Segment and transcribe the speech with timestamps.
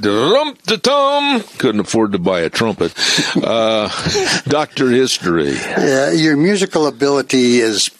[0.00, 2.94] Dum tum couldn't afford to buy a trumpet.
[3.36, 3.88] Uh,
[4.48, 5.52] Doctor History.
[5.52, 7.90] Yeah, your musical ability is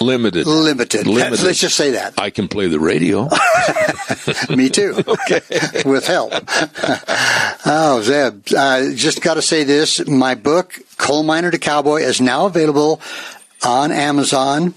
[0.00, 0.46] limited.
[0.46, 1.06] Limited.
[1.06, 1.42] Limited.
[1.44, 2.14] Let's just say that.
[2.18, 3.28] I can play the radio.
[4.54, 5.02] Me too.
[5.08, 5.40] okay.
[5.84, 6.32] With help.
[7.64, 10.06] oh, Zeb, I just got to say this.
[10.06, 13.00] My book, Coal Miner to Cowboy, is now available
[13.64, 14.74] on Amazon.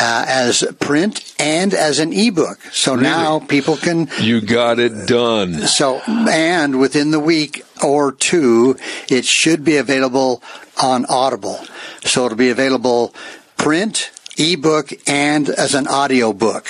[0.00, 2.60] Uh, as print and as an ebook.
[2.70, 3.02] So Really?
[3.02, 5.66] now people can You got it done.
[5.66, 8.76] So, and within the week or two,
[9.10, 10.40] it should be available
[10.80, 11.58] on Audible.
[12.04, 13.12] So it'll be available
[13.56, 16.66] print, ebook, and as an audio book.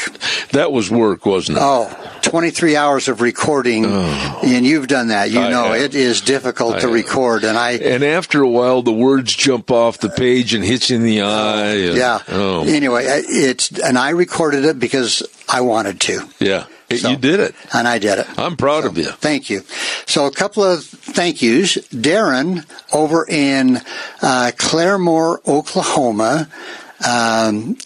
[0.52, 1.62] That was work, wasn't it?
[1.64, 1.90] Oh,
[2.22, 3.84] 23 hours of recording.
[3.84, 5.30] And you've done that.
[5.30, 5.80] You I know, have.
[5.80, 6.94] it is difficult I to have.
[6.94, 7.44] record.
[7.44, 10.96] And I, And after a while, the words jump off the page and hit you
[10.96, 11.74] in the eye.
[11.74, 12.18] and- yeah.
[12.28, 16.28] Oh, Anyway, it's, and I recorded it because I wanted to.
[16.40, 16.64] yeah.
[16.96, 17.54] So- you did it.
[17.74, 18.26] And I did it.
[18.38, 19.04] I'm proud of you.
[19.04, 19.62] Thank you.
[20.06, 21.76] So a couple of thank yous.
[21.92, 23.76] Darren over in
[24.22, 26.48] uh, Claremore, Oklahoma.
[27.06, 27.76] Um,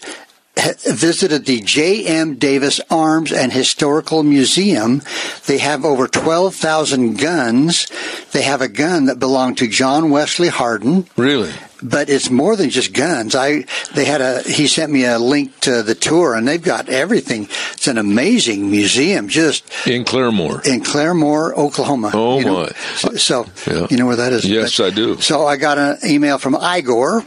[0.55, 2.37] Visited the J.M.
[2.37, 5.03] Davis Arms and Historical Museum.
[5.47, 7.87] They have over 12,000 guns.
[8.33, 11.53] They have a gun that belonged to John Wesley Hardin Really?
[11.83, 13.35] But it's more than just guns.
[13.35, 16.89] I they had a he sent me a link to the tour and they've got
[16.89, 17.49] everything.
[17.73, 20.67] It's an amazing museum just In Claremore.
[20.67, 22.11] in Claremore, Oklahoma.
[22.15, 22.63] Oh, you know.
[22.63, 23.17] my.
[23.17, 23.87] So, Yeah.
[23.91, 24.45] you know where that is?
[24.45, 25.21] Yes, I do.
[25.21, 27.25] So I got an email from Igor.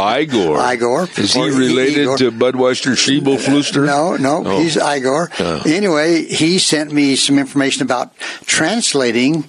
[0.00, 0.58] Igor.
[0.72, 1.08] Igor.
[1.16, 2.18] Is he related Igor.
[2.18, 3.86] to Budweiser Schiebel uh, Fluster?
[3.86, 4.60] No, no, Oh.
[4.60, 5.30] he's Igor.
[5.38, 5.62] Oh.
[5.66, 8.16] Anyway, he sent me some information about
[8.46, 9.44] translating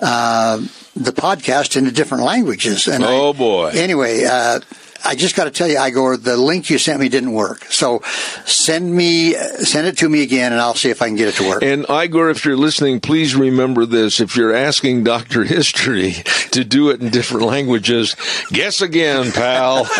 [0.00, 0.58] uh,
[0.96, 2.86] the podcast into different languages.
[2.88, 3.70] And I- Oh, boy.
[3.74, 4.60] Anyway, uh,
[5.02, 7.64] I just got to tell you, Igor, the link you sent me didn't work.
[7.72, 8.02] So
[8.44, 11.34] send me, send it to me again, and I'll see if I can get it
[11.36, 11.62] to work.
[11.62, 14.20] And Igor, if you're listening, please remember this.
[14.20, 15.44] If you're asking Dr.
[15.44, 16.12] History
[16.50, 18.14] to do it in different languages,
[18.52, 19.88] guess again, pal.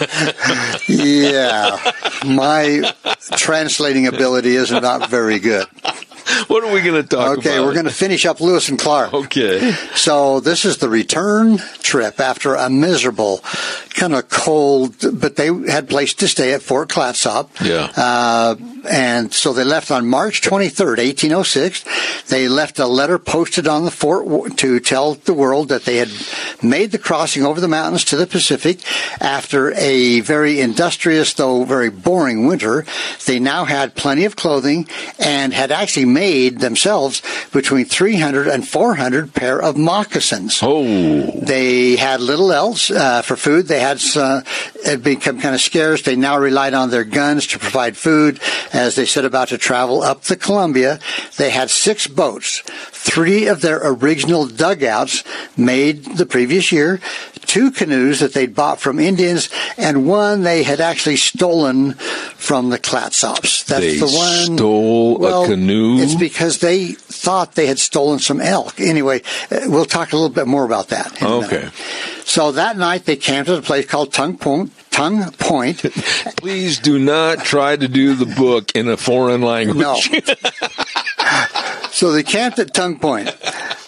[0.88, 1.92] yeah,
[2.24, 2.92] my
[3.36, 5.66] translating ability is not very good.
[6.48, 7.38] What are we going to talk about?
[7.38, 9.12] Okay, we're going to finish up Lewis and Clark.
[9.12, 9.72] Okay.
[9.94, 13.40] So this is the return trip after a miserable,
[13.90, 17.50] kind of cold, but they had place to stay at Fort Clatsop.
[17.62, 17.90] Yeah.
[17.96, 18.56] Uh,
[18.88, 22.22] and so they left on March 23rd, 1806.
[22.28, 26.10] They left a letter posted on the fort to tell the world that they had
[26.62, 28.80] made the crossing over the mountains to the Pacific
[29.20, 32.86] after a very industrious, though very boring winter.
[33.26, 39.34] They now had plenty of clothing and had actually made themselves between 300 and 400
[39.34, 40.60] pair of moccasins.
[40.62, 40.84] Oh,
[41.40, 43.66] They had little else uh, for food.
[43.66, 44.42] They had uh,
[44.76, 46.02] it had become kind of scarce.
[46.02, 48.40] They now relied on their guns to provide food
[48.72, 50.98] as they set about to travel up the Columbia.
[51.36, 52.62] They had six boats,
[52.92, 55.24] three of their original dugouts
[55.56, 57.00] made the previous year,
[57.46, 62.78] two canoes that they'd bought from Indians, and one they had actually stolen from the
[62.78, 63.64] Clatsops.
[63.66, 64.56] That's They the one.
[64.56, 65.98] stole a canoe?
[66.00, 68.80] It's because they thought they had stolen some elk.
[68.80, 71.22] Anyway, uh, we'll talk a little bit more about that.
[71.22, 71.68] Okay.
[72.24, 74.72] So that night they camped at a place called Tongue Point.
[74.90, 75.78] Tongue Point.
[76.36, 79.78] please do not try to do the book in a foreign language.
[79.78, 79.98] No.
[81.90, 83.28] so they camped at Tongue Point.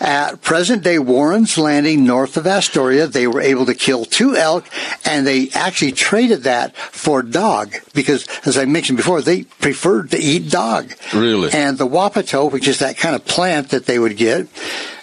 [0.03, 4.65] At present day Warren's Landing, north of Astoria, they were able to kill two elk,
[5.05, 10.19] and they actually traded that for dog because, as I mentioned before, they preferred to
[10.19, 10.93] eat dog.
[11.15, 11.51] Really?
[11.53, 14.49] And the wapato, which is that kind of plant that they would get,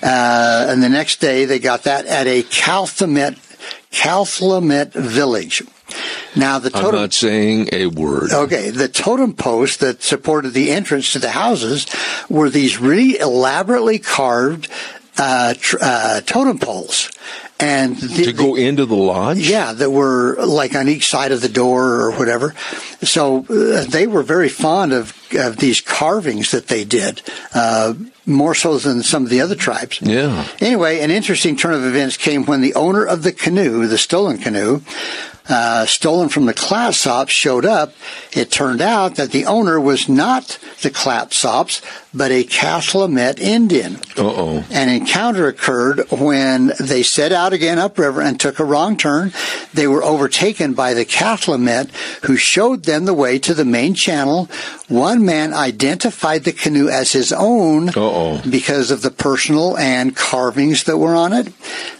[0.03, 3.37] uh, and the next day they got that at a Cathlamet,
[3.91, 5.63] Cathlamet village.
[6.35, 6.99] Now the I'm totem.
[7.01, 8.31] not saying a word.
[8.31, 11.85] Okay, the totem posts that supported the entrance to the houses
[12.29, 14.67] were these really elaborately carved
[15.17, 17.11] uh, tr- uh, totem poles,
[17.59, 19.39] and the, To go into the lodge?
[19.39, 22.55] yeah, that were like on each side of the door or whatever.
[23.03, 27.21] So uh, they were very fond of, of these carvings that they did,
[27.53, 27.95] uh,
[28.25, 29.99] more so than some of the other tribes.
[30.01, 30.47] Yeah.
[30.61, 34.37] Anyway, an interesting turn of events came when the owner of the canoe, the stolen
[34.37, 34.81] canoe,
[35.49, 37.93] uh, stolen from the Clatsops showed up.
[38.31, 41.81] It turned out that the owner was not the Clatsops,
[42.13, 43.95] but a Calumet Indian.
[44.17, 44.65] Uh-oh.
[44.71, 49.31] An encounter occurred when they set out again upriver and took a wrong turn.
[49.73, 51.91] They were overtaken by the Calumet,
[52.23, 54.49] who showed them the way to the main channel.
[54.87, 58.41] One man identified the canoe as his own Uh-oh.
[58.49, 61.53] because of the personal and carvings that were on it.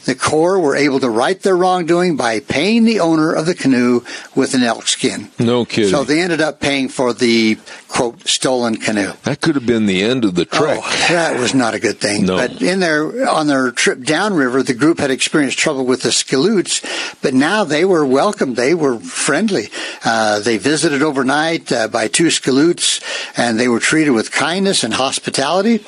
[0.05, 4.01] The Corps were able to right their wrongdoing by paying the owner of the canoe
[4.33, 5.29] with an elk skin.
[5.37, 5.91] No kidding.
[5.91, 7.59] So they ended up paying for the
[7.89, 9.11] quote stolen canoe.
[9.23, 10.79] that could have been the end of the trek.
[10.81, 12.25] Oh, that was not a good thing.
[12.25, 12.37] No.
[12.37, 16.85] But in their on their trip downriver, the group had experienced trouble with the Skilloots,
[17.21, 18.55] but now they were welcomed.
[18.55, 19.69] They were friendly.
[20.05, 23.01] Uh, they visited overnight uh, by two Skilloots,
[23.35, 25.83] and they were treated with kindness and hospitality.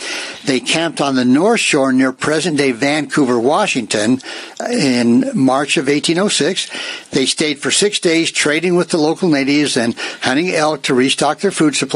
[0.45, 4.19] They camped on the north shore near present-day Vancouver, Washington,
[4.59, 6.69] uh, in March of 1806.
[7.11, 11.39] They stayed for six days trading with the local natives and hunting elk to restock
[11.39, 11.90] their food supply.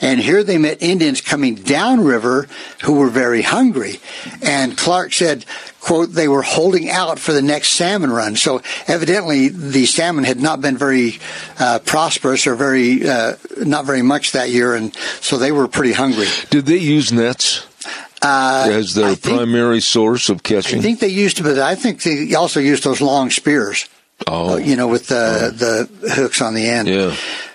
[0.00, 2.46] And here they met Indians coming downriver
[2.82, 4.00] who were very hungry.
[4.42, 5.44] And Clark said,
[5.80, 8.36] quote, they were holding out for the next salmon run.
[8.36, 11.18] So evidently the salmon had not been very
[11.58, 14.74] uh, prosperous or very, uh, not very much that year.
[14.74, 16.26] And so they were pretty hungry.
[16.50, 17.66] Did they use nets
[18.22, 20.78] Uh, as their think- primary source of catching?
[20.78, 23.88] I think they used, but I think they also used those long spears.
[24.26, 26.88] oh, you know, with the the hooks on the end.
[26.88, 27.14] yeah.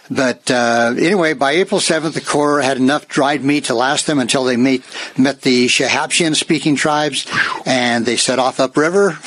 [0.10, 4.20] But uh, anyway, by April 7th, the Corps had enough dried meat to last them
[4.20, 4.84] until they meet,
[5.18, 7.26] met the Shahaptian speaking tribes,
[7.66, 9.18] and they set off upriver.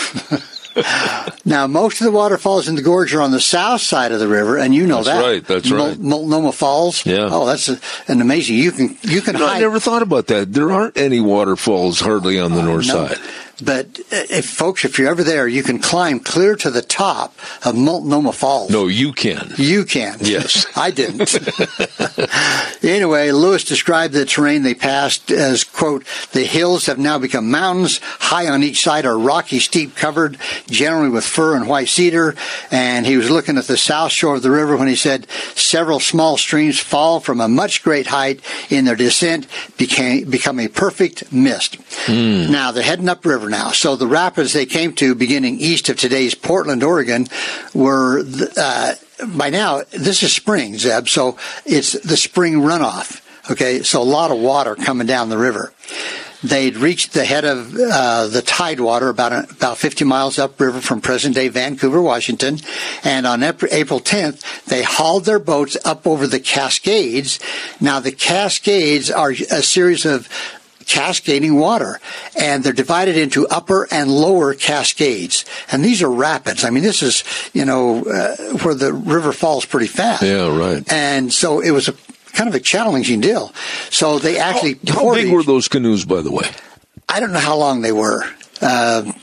[1.44, 4.28] now, most of the waterfalls in the gorge are on the south side of the
[4.28, 5.22] river, and you know That's that.
[5.24, 5.98] right, that's Mul- right.
[5.98, 7.04] Multnomah Falls.
[7.04, 7.28] Yeah.
[7.30, 8.56] Oh, that's a, an amazing.
[8.56, 10.52] You can you can know, I never thought about that.
[10.52, 13.08] There aren't any waterfalls hardly on the north Oh, No.
[13.08, 13.18] side.
[13.62, 17.34] But uh, if folks, if you're ever there, you can climb clear to the top
[17.64, 18.70] of Multnomah Falls.
[18.70, 19.52] No, you can.
[19.56, 20.18] You can.
[20.20, 20.66] Yes.
[20.76, 21.36] I didn't.
[22.84, 28.00] anyway, Lewis described the terrain they passed as, quote, the hills have now become mountains.
[28.02, 30.38] High on each side are rocky, steep covered,
[30.68, 32.36] generally with fir and white cedar.
[32.70, 35.98] And he was looking at the south shore of the river when he said several
[35.98, 38.40] small streams fall from a much great height
[38.70, 41.78] in their descent, became, become a perfect mist.
[42.08, 43.70] Now they're heading upriver now.
[43.70, 47.26] So the rapids they came to, beginning east of today's Portland, Oregon,
[47.74, 48.24] were
[48.56, 48.94] uh,
[49.26, 51.08] by now this is spring, Zeb.
[51.08, 53.22] So it's the spring runoff.
[53.50, 55.72] Okay, so a lot of water coming down the river.
[56.42, 61.48] They'd reached the head of uh, the tidewater about about 50 miles upriver from present-day
[61.48, 62.58] Vancouver, Washington,
[63.02, 67.40] and on April 10th, they hauled their boats up over the Cascades.
[67.80, 70.28] Now, the Cascades are a series of
[70.88, 72.00] cascading water
[72.40, 77.02] and they're divided into upper and lower cascades and these are rapids i mean this
[77.02, 80.82] is you know uh, where the river falls pretty fast Yeah, right.
[80.90, 81.94] and so it was a
[82.32, 83.52] kind of a challenging deal
[83.90, 86.46] so they actually How poured big each- were those canoes, by the way?
[87.08, 88.22] I don't know how long they were.
[88.60, 89.14] Um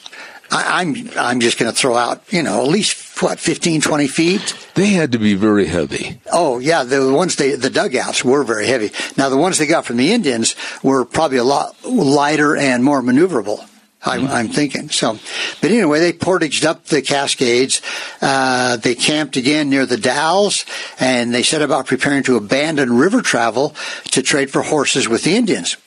[0.52, 4.08] I, I'm I'm just going to throw out, you know, at least what 15, 20
[4.08, 4.56] feet.
[4.76, 6.20] They had to be very heavy.
[6.32, 8.92] Oh yeah, the ones they the dugouts were very heavy.
[9.18, 13.02] Now the ones they got from the Indians were probably a lot lighter and more
[13.02, 13.68] maneuverable.
[14.06, 15.18] I'm, I'm thinking so,
[15.62, 17.81] but anyway, they portaged up the Cascades.
[18.22, 20.66] Uh, they camped again near the Dalles,
[21.00, 23.75] and they set about preparing to abandon river travel
[24.12, 25.78] to trade for horses with the Indians.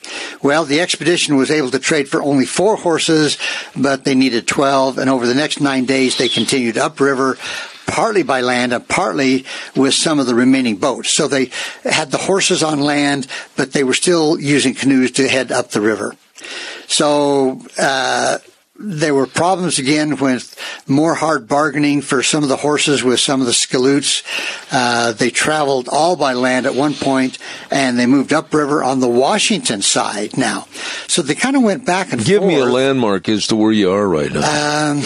[0.43, 3.37] Well, the expedition was able to trade for only four horses,
[3.75, 7.37] but they needed twelve, and over the next nine days, they continued upriver
[7.87, 11.11] partly by land and partly with some of the remaining boats.
[11.11, 11.49] So they
[11.83, 15.81] had the horses on land, but they were still using canoes to head up the
[15.81, 16.15] river.
[16.89, 18.39] So uh,
[18.81, 20.55] there were problems again with
[20.87, 24.23] more hard bargaining for some of the horses with some of the Skilloots.
[24.71, 27.37] Uh, they traveled all by land at one point,
[27.69, 30.65] and they moved upriver on the Washington side now.
[31.07, 32.53] So they kind of went back and Give forth.
[32.53, 34.91] me a landmark as to where you are right now.
[34.91, 35.03] Um,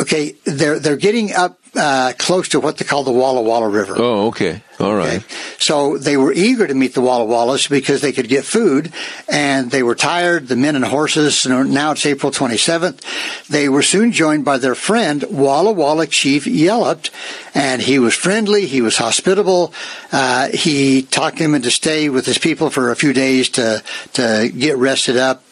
[0.00, 3.94] okay, they're they're getting up uh, close to what they call the Walla Walla River.
[3.98, 4.62] oh, okay.
[4.80, 5.18] All right.
[5.18, 5.24] Okay.
[5.58, 8.92] So they were eager to meet the Walla Wallas because they could get food,
[9.28, 11.46] and they were tired, the men and horses.
[11.46, 13.46] Now it's April 27th.
[13.46, 17.08] They were soon joined by their friend, Walla Walla Chief Yellup,
[17.54, 19.72] and he was friendly, he was hospitable.
[20.10, 23.82] Uh, he talked them into stay with his people for a few days to,
[24.14, 25.44] to get rested up.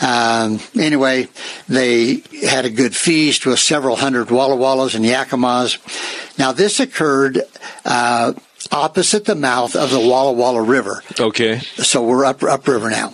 [0.00, 1.28] Um, anyway,
[1.68, 5.78] they had a good feast with several hundred Walla Wallas and Yakimas.
[6.38, 7.42] Now, this occurred
[7.84, 8.32] uh,
[8.72, 11.02] opposite the mouth of the Walla Walla River.
[11.20, 11.58] Okay.
[11.58, 13.10] So we're up upriver now.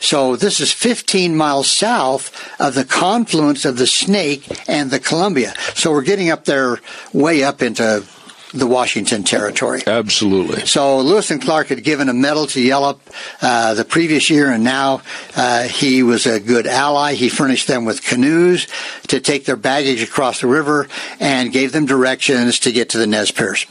[0.00, 5.54] So this is 15 miles south of the confluence of the Snake and the Columbia.
[5.74, 6.78] So we're getting up there
[7.12, 8.04] way up into
[8.52, 9.80] the Washington Territory.
[9.86, 10.66] Absolutely.
[10.66, 12.98] So Lewis and Clark had given a medal to Yallop
[13.40, 15.02] uh, the previous year, and now
[15.36, 17.14] uh, he was a good ally.
[17.14, 18.66] He furnished them with canoes
[19.08, 20.88] to take their baggage across the river
[21.20, 23.66] and gave them directions to get to the Nez Perce.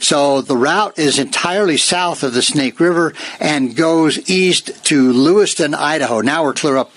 [0.00, 5.74] So the route is entirely south of the Snake River and goes east to Lewiston,
[5.74, 6.20] Idaho.
[6.20, 6.92] Now we're clear up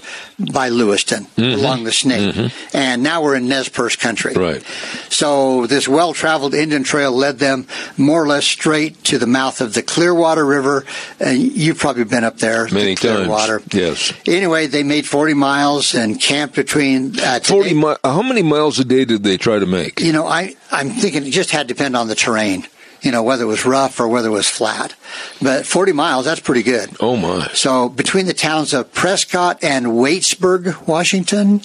[0.51, 1.59] by Lewiston Mm-hmm.
[1.59, 2.51] along the Snake.
[2.73, 4.33] And now we're in Nez Perce country.
[4.33, 4.63] Right.
[5.09, 7.67] So this well-traveled Indian trail led them
[7.97, 10.85] more or less straight to the mouth of the Clearwater River.
[11.19, 12.67] And you've probably been up there.
[12.67, 13.17] the Many times.
[13.25, 13.61] Clearwater.
[13.71, 14.13] Yes.
[14.27, 17.69] Anyway, they made 40 miles and camped between uh, Forty.
[17.69, 19.99] today- Mi- how many miles a day did they try to make?
[20.01, 22.65] you know, I, I'm thinking it just had to depend on the terrain,
[23.03, 24.95] you know, whether it was rough or whether it was flat.
[25.41, 26.89] But 40 miles, that's pretty good.
[26.99, 27.47] Oh my.
[27.53, 31.61] So between the towns of Prescott and Waitsburg, Washington,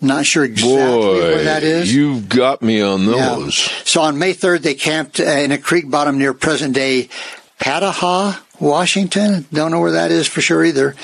[0.00, 1.94] not sure exactly Boy, where that is.
[1.94, 3.34] you've got me on Yeah.
[3.34, 3.54] those.
[3.84, 7.08] So on May 3rd, they camped in a creek bottom near present day
[7.60, 9.44] Pataha, Washington.
[9.52, 10.94] Don't know where that is for sure either.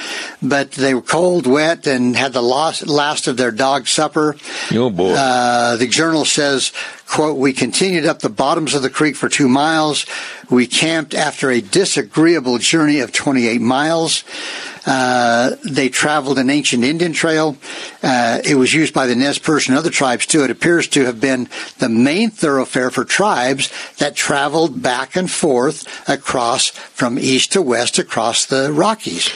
[0.41, 4.37] But they were cold, wet, and had the last, last of their dog supper.
[4.73, 5.15] Oh boy.
[5.15, 6.73] Uh, the journal says,
[7.09, 10.07] quote, we continued up the bottoms of the creek for two miles.
[10.49, 14.23] We camped after a disagreeable journey of 28 miles.
[14.91, 17.59] Uh, they traveled an ancient Indian trail.
[18.03, 20.45] Uh, it was used by the Nez Perce and other tribes too.
[20.45, 26.09] It appears to have been the main thoroughfare for tribes that traveled back and forth
[26.09, 29.31] across from east to west across the Rockies.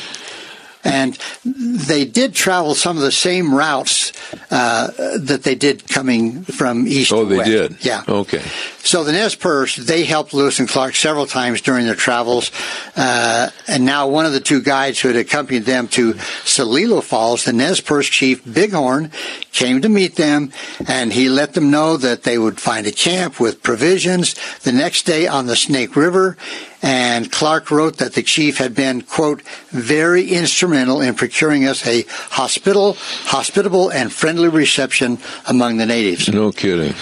[0.85, 4.13] And they did travel some of the same routes
[4.51, 7.51] uh, that they did coming from east oh, to they west.
[7.51, 7.85] did.
[7.85, 8.03] Yeah.
[8.09, 8.43] Okay.
[8.85, 12.51] So the Nez Perce, they helped Lewis and Clark several times during their travels.
[12.97, 17.45] Uh, and now one of the two guides who had accompanied them to Celilo Falls,
[17.45, 19.13] the Nez Perce chief Bighorn,
[19.53, 20.53] came to meet them
[20.89, 25.07] and he let them know that they would find a camp with provisions the next
[25.07, 26.37] day on the Snake River.
[26.83, 32.05] And Clark wrote that the chief had been, quote, very instrumental in procuring us a
[32.31, 36.29] hospital, hospitable and friendly reception among the natives.
[36.29, 36.95] No kidding.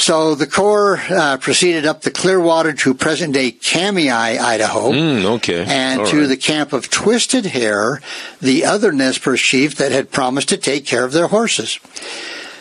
[0.00, 5.64] So the Corps uh, proceeded up the Clearwater to present-day Kamiah, Idaho, Mm, okay.
[5.66, 6.26] and All to right.
[6.28, 8.00] the camp of Twisted Hair,
[8.40, 11.80] the other Nez Perce chief that had promised to take care of their horses.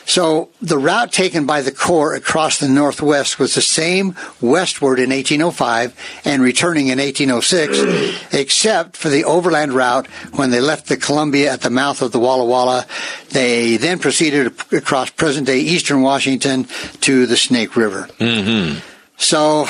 [0.08, 5.10] So the route taken by the Corps across the Northwest was the same westward in
[5.10, 11.52] 1805 and returning in 1806, except for the overland route when they left the Columbia
[11.52, 12.86] at the mouth of the Walla Walla.
[13.32, 16.68] They then proceeded across present-day eastern Washington
[17.02, 18.08] to the Snake River.
[18.18, 18.80] Mm-hmm.
[19.18, 19.68] So,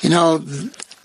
[0.00, 0.44] you know,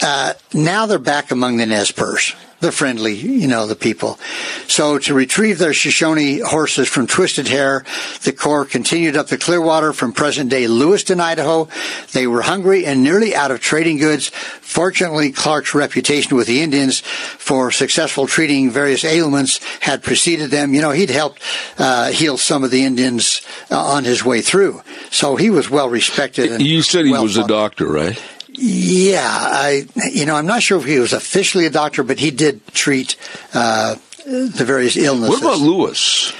[0.01, 2.33] uh, now they're back among the Nez Perce.
[2.61, 4.19] The friendly, you know, the people.
[4.67, 7.83] So to retrieve their Shoshone horses from Twisted Hair,
[8.23, 11.67] the Corps continued up the Clearwater from present-day Lewiston, Idaho.
[12.13, 14.29] They were hungry and nearly out of trading goods.
[14.29, 20.75] Fortunately, Clark's reputation with the Indians for successful treating various ailments had preceded them.
[20.75, 21.41] You know, he'd helped
[21.79, 23.41] uh, heal some of the Indians
[23.71, 24.83] uh, on his way through.
[25.09, 26.51] So he was well respected.
[26.51, 28.21] And You said he well was a doctor, right?
[28.63, 32.29] Yeah, I, you know, I'm not sure if he was officially a doctor, but he
[32.29, 33.15] did treat
[33.55, 35.41] uh, the various illnesses.
[35.41, 36.31] What about Lewis?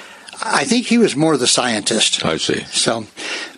[0.43, 2.23] I think he was more the scientist.
[2.23, 2.61] I see.
[2.65, 3.05] So,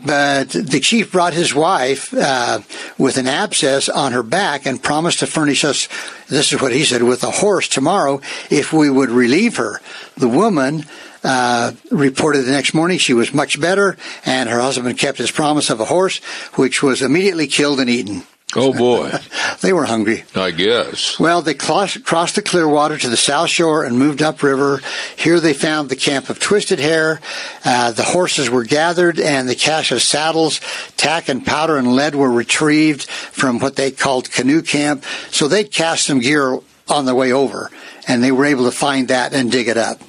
[0.05, 2.59] but the chief brought his wife uh,
[2.97, 5.89] with an abscess on her back and promised to furnish us.
[6.29, 9.81] This is what he said with a horse tomorrow if we would relieve her.
[10.15, 10.85] The woman.
[11.25, 15.69] Uh, reported the next morning she was much better, and her husband kept his promise
[15.69, 16.17] of a horse,
[16.55, 18.23] which was immediately killed and eaten.
[18.55, 19.11] Oh boy.
[19.61, 20.25] They were hungry.
[20.35, 21.17] I guess.
[21.17, 24.81] Well, they crossed the Clearwater to the south shore and moved upriver.
[25.15, 27.21] Here they found the camp of Twisted Hair.
[27.63, 30.59] Uh, the horses were gathered and the cache of saddles,
[30.97, 35.05] tack and powder and lead were retrieved from what they called canoe camp.
[35.29, 37.71] So they'd cast some gear on their way over
[38.05, 40.01] and they were able to find that and dig it up.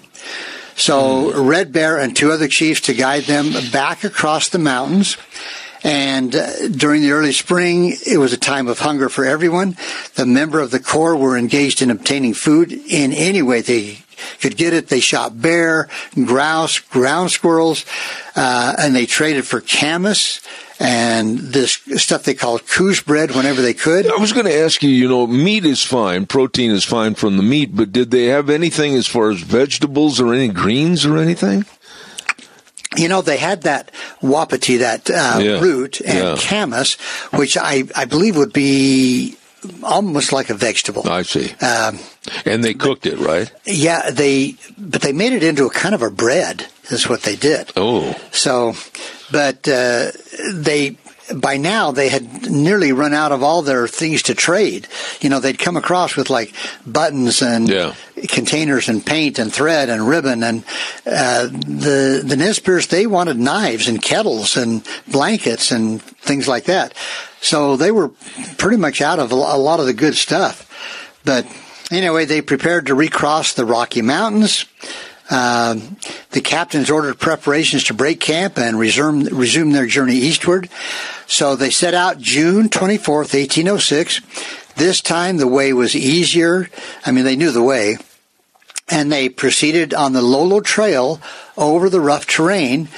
[0.76, 5.16] So Red Bear and two other chiefs to guide them back across the mountains.
[5.84, 9.76] And uh, during the early spring, it was a time of hunger for everyone.
[10.14, 13.98] The member of the Corps were engaged in obtaining food in any way they
[14.40, 14.88] could get it.
[14.88, 17.84] They shot bear, grouse, ground squirrels,
[18.34, 20.40] uh, and they traded for camas
[20.80, 24.10] and this stuff they called coos bread whenever they could.
[24.10, 27.36] I was going to ask you, you know, meat is fine, protein is fine from
[27.36, 31.16] the meat, but did they have anything as far as vegetables or any greens or
[31.16, 31.64] anything?
[32.96, 33.90] You know, they had that
[34.22, 35.60] wapiti, that uh, Yeah.
[35.60, 36.36] root, and Yeah.
[36.38, 36.94] camas,
[37.32, 39.36] which I, I believe would be
[39.82, 41.08] almost like a vegetable.
[41.08, 41.52] I see.
[41.60, 41.98] Um,
[42.44, 43.50] And they cooked it, right?
[43.64, 47.36] yeah, they, but they made it into a kind of a bread, is what they
[47.36, 47.72] did.
[47.76, 48.74] Oh, So,
[49.32, 50.12] but uh,
[50.52, 50.96] they
[51.34, 54.86] by now they had nearly run out of all their things to trade.
[55.20, 56.54] You know, they'd come across with like
[56.86, 57.94] buttons and Yeah.
[58.28, 60.64] containers and paint and thread and ribbon and
[61.06, 66.64] uh, the the Nez Perce they wanted knives and kettles and blankets and things like
[66.64, 66.92] that.
[67.40, 68.10] So they were
[68.58, 70.70] pretty much out of a lot of the good stuff.
[71.24, 71.46] But
[71.90, 74.66] anyway, they prepared to recross the Rocky Mountains.
[75.30, 75.96] Um,
[76.32, 80.68] the captains ordered preparations to break camp and resume resume their journey eastward.
[81.26, 84.20] So they set out June 24th, 1806.
[84.76, 86.68] This time the way was easier.
[87.06, 87.96] I mean, they knew the way
[88.90, 91.20] and they proceeded on the Lolo Trail
[91.56, 92.88] over the rough terrain.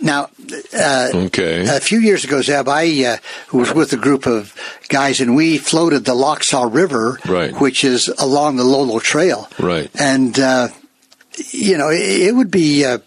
[0.00, 0.28] Now,
[0.76, 1.64] uh, Okay.
[1.68, 3.16] a few years ago, Zeb, I uh,
[3.56, 4.52] was with a group of
[4.88, 7.58] guys, and we floated the Lochsa River, Right.
[7.60, 9.48] which is along the Lolo Trail.
[9.58, 9.88] Right.
[9.98, 10.68] And, uh,
[11.52, 12.98] you know, it, it would be uh,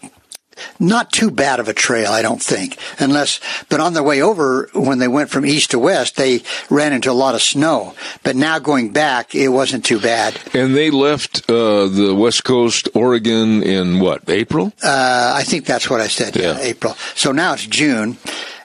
[0.78, 4.68] not too bad of a trail, I don't think, unless, but on their way over,
[4.74, 7.94] when they went from east to west, they ran into a lot of snow.
[8.22, 10.38] But now going back, it wasn't too bad.
[10.54, 14.72] And they left uh, the West Coast, Oregon, in what April?
[14.82, 16.36] Uh, I think that's what I said.
[16.36, 16.58] Yeah.
[16.58, 16.58] Yeah.
[16.60, 16.94] April.
[17.14, 18.16] So now it's June.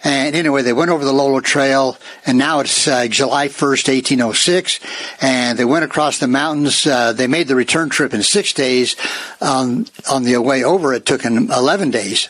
[0.06, 1.98] And anyway, they went over the Lolo Trail,
[2.28, 4.80] and now it's uh, July 1st, 1806,
[5.20, 6.86] and they went across the mountains.
[6.86, 8.96] Uh, they made the return trip in six days.
[9.42, 12.30] Um, on the way over, it took them 11 days.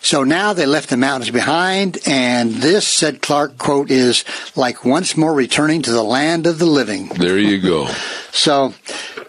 [0.00, 4.24] So now they left the mountains behind, and this, said Clark, quote, is
[4.56, 7.08] like once more returning to the land of the living.
[7.08, 7.86] There you go.
[8.32, 8.74] So,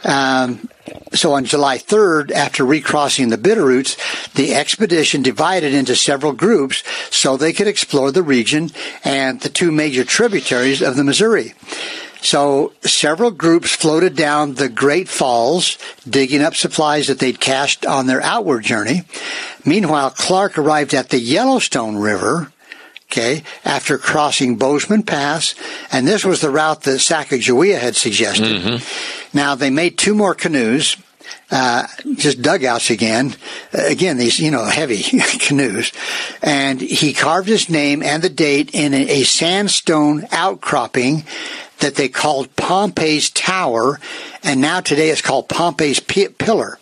[0.03, 0.67] um,
[1.15, 3.97] so on July 3rd, after recrossing the Bitterroots,
[4.33, 8.71] the expedition divided into several groups so they could explore the region
[9.03, 11.53] and the two major tributaries of the Missouri.
[12.21, 15.77] So several groups floated down the Great Falls,
[16.09, 19.03] digging up supplies that they'd cached on their outward journey.
[19.63, 22.51] Meanwhile, Clark arrived at the Yellowstone River,
[23.11, 25.53] okay, after crossing Bozeman Pass,
[25.91, 28.61] and this was the route that Sacagawea had suggested.
[28.61, 29.37] Mm-hmm.
[29.37, 30.97] Now, they made two more canoes,
[31.55, 33.33] uh, just dugouts again.
[33.73, 35.01] Uh, again, these, you know, heavy
[35.39, 35.93] canoes.
[36.41, 41.23] And he carved his name and the date in a, sandstone outcropping
[41.79, 43.99] that they called Pompey's Tower,
[44.43, 46.77] and now today it's called Pompey's Pi- Pillar.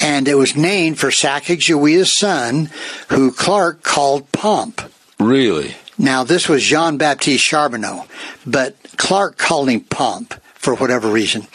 [0.00, 2.70] And it was named for Sacagawea's son,
[3.10, 4.80] who Clark called Pomp.
[5.20, 5.76] Really?
[5.98, 8.06] Now, this was Jean Baptiste Charbonneau,
[8.46, 11.46] but Clark called him Pomp for whatever reason.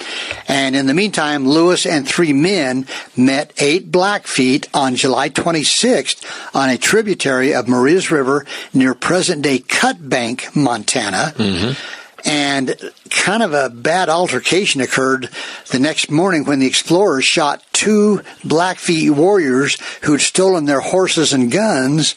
[0.47, 6.71] And in the meantime, Lewis and three men met eight Blackfeet on July 26th on
[6.71, 11.33] a tributary of Maria's River near present day Cut Bank, Montana.
[11.35, 12.27] Mm-hmm.
[12.27, 15.29] And kind of a bad altercation occurred
[15.69, 21.51] the next morning when the explorers shot two Blackfeet warriors who'd stolen their horses and
[21.51, 22.15] guns.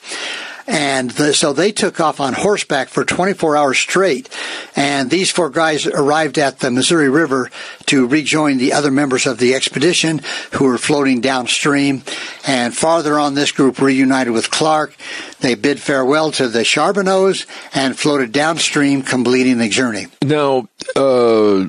[0.68, 4.28] And the, so they took off on horseback for 24 hours straight.
[4.76, 7.50] And these four guys arrived at the Missouri River
[7.86, 10.20] to rejoin the other members of the expedition
[10.52, 12.02] who were floating downstream.
[12.46, 14.94] And farther on, this group reunited with Clark.
[15.40, 20.06] They bid farewell to the Charbonneaus and floated downstream, completing the journey.
[20.22, 21.66] Now, uh,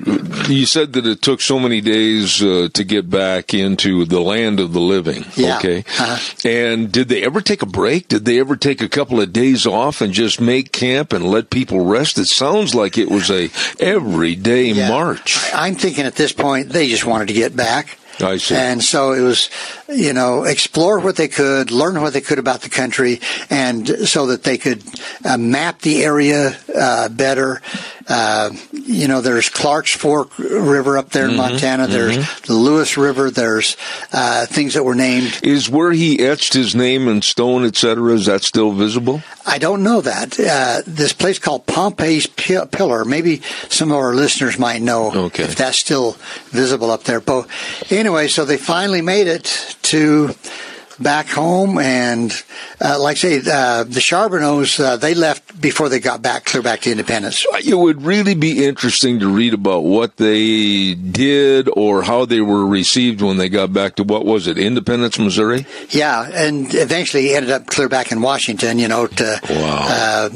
[0.48, 4.58] you said that it took so many days uh, to get back into the land
[4.58, 5.24] of the living.
[5.36, 5.58] Yeah.
[5.58, 5.84] Okay.
[5.98, 6.48] Uh-huh.
[6.48, 8.08] And did they ever take a break?
[8.08, 11.50] Did they ever take a couple of days off and just make camp and let
[11.50, 12.18] people rest?
[12.18, 14.88] It sounds like it was a everyday Yeah.
[14.88, 15.38] march.
[15.54, 17.98] I'm thinking at this point they just wanted to get back.
[18.22, 18.54] I see.
[18.54, 19.50] And so it was,
[19.88, 24.26] you know, explore what they could, learn what they could about the country, and so
[24.26, 24.82] that they could
[25.24, 27.62] uh, map the area uh, better.
[28.08, 31.86] Uh, you know, there's Clark's Fork River up there in Montana.
[31.86, 33.30] There's the Lewis River.
[33.30, 33.76] There's
[34.12, 35.38] uh, things that were named.
[35.42, 38.12] Is where he etched his name in stone, etc.
[38.14, 39.22] Is that still visible?
[39.46, 40.38] I don't know that.
[40.40, 43.04] Uh, this place called Pompey's Pi- Pillar.
[43.04, 45.44] Maybe some of our listeners might know Okay.
[45.44, 47.20] if that's still visible up there.
[47.20, 47.46] But
[47.90, 50.34] anyway, so they finally made it to
[51.00, 52.30] back home, and
[52.80, 56.62] uh, like I say, uh, the Charbonneaus uh, they left before they got back, clear
[56.62, 57.46] back to Independence.
[57.64, 62.66] It would really be interesting to read about what they did or how they were
[62.66, 65.66] received when they got back to what was it, Independence, Missouri?
[65.90, 68.78] Yeah, and eventually ended up clear back in Washington.
[68.78, 69.86] You know, to Wow.
[69.88, 70.30] uh,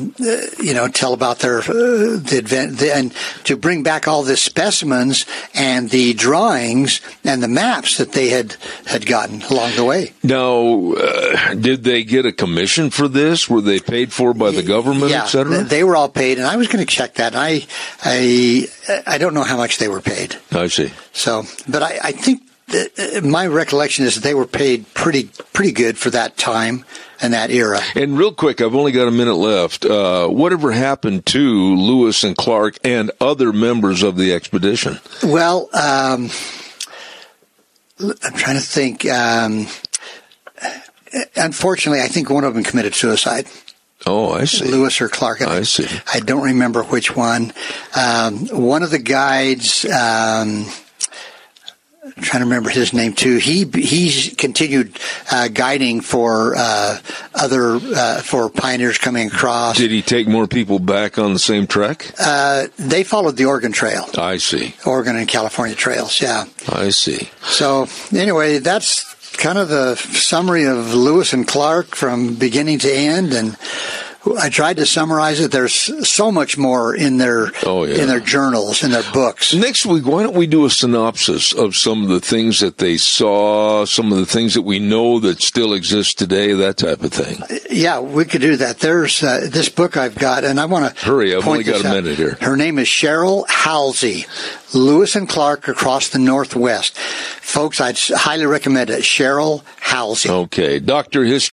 [0.61, 3.13] you know tell about their uh, the advent the, and
[3.45, 8.57] to bring back all the specimens and the drawings and the maps that they had
[8.87, 10.13] had gotten along the way.
[10.23, 10.54] Now,
[10.97, 13.49] uh, did they get a commission for this?
[13.49, 15.65] Were they paid for by the government, yeah, etc.?
[15.65, 17.35] they were all paid, and I was going to check that.
[17.35, 17.67] I
[18.03, 18.67] I
[19.07, 20.37] I don't know how much they were paid.
[20.53, 20.93] I see.
[21.13, 25.73] So, but I, I think uh, my recollection is that they were paid pretty pretty
[25.73, 26.85] good for that time
[27.21, 27.81] and that era.
[27.95, 29.85] And real quick, I've only got a minute left.
[29.85, 34.99] Uh, whatever happened to Lewis and Clark and other members of the expedition?
[35.23, 36.31] Well, um,
[38.01, 39.07] I'm trying to think.
[39.07, 39.67] Um,
[41.37, 43.47] unfortunately, I think one of them committed suicide.
[44.07, 44.67] Oh, I see.
[44.67, 45.41] Lewis or Clark.
[45.43, 45.87] I see.
[46.13, 47.53] I don't remember which one.
[47.97, 49.85] Um, one of the guides.
[49.87, 50.67] Um,
[52.05, 53.39] I'm trying to remember his name too.
[53.39, 54.99] He he's continued
[55.33, 56.99] uh, guiding for uh,
[57.35, 59.79] other uh, for pioneers coming across.
[59.79, 62.13] Did he take more people back on the same trek?
[62.21, 64.07] Uh, they followed the Oregon Trail.
[64.19, 64.75] I see.
[64.85, 66.21] Oregon and California trails.
[66.21, 66.45] Yeah.
[66.69, 67.31] I see.
[67.43, 69.14] So anyway, that's
[69.45, 73.59] kind of the summary of Lewis and Clark from beginning to end, and
[74.39, 75.51] I tried to summarize it.
[75.51, 75.75] There's
[76.09, 78.03] so much more in their oh, yeah.
[78.03, 79.53] in their journals, in their books.
[79.55, 82.97] Next week, why don't we do a synopsis of some of the things that they
[82.97, 87.13] saw, some of the things that we know that still exist today, that type of
[87.13, 87.43] thing.
[87.71, 88.79] Yeah, we could do that.
[88.79, 91.35] There's uh, this book I've got, and I want to hurry.
[91.35, 92.39] I've only got a minute here.
[92.41, 94.27] Her name is Cheryl Halsey,
[94.73, 96.97] Lewis and Clark across the Northwest.
[96.97, 99.03] Folks, I'd highly recommend it.
[99.03, 100.31] Cheryl Halsey.
[100.31, 101.53] Okay, Doctor History.